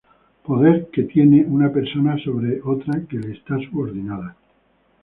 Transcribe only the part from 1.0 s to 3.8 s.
tiene una persona sobre otra que le está